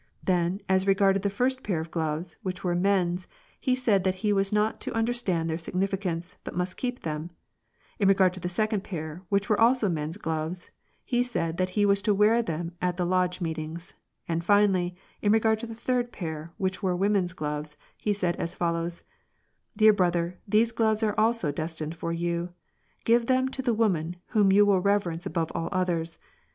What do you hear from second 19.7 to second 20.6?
—"Dear brother,